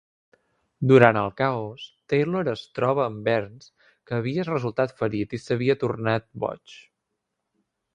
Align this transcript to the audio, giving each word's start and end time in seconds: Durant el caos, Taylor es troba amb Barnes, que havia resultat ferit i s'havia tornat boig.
Durant 0.91 1.19
el 1.21 1.29
caos, 1.41 1.83
Taylor 2.13 2.49
es 2.55 2.65
troba 2.79 3.05
amb 3.05 3.23
Barnes, 3.29 3.71
que 3.85 4.19
havia 4.21 4.49
resultat 4.51 4.99
ferit 5.03 5.41
i 5.41 5.45
s'havia 5.47 5.81
tornat 5.87 6.31
boig. 6.47 6.81